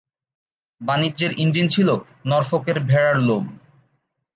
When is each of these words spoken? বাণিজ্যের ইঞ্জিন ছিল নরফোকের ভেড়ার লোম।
বাণিজ্যের 0.81 1.31
ইঞ্জিন 1.37 1.67
ছিল 1.67 1.89
নরফোকের 2.25 2.77
ভেড়ার 2.89 3.17
লোম। 3.19 3.45